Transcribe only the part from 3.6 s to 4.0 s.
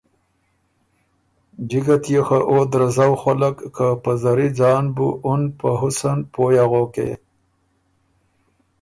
که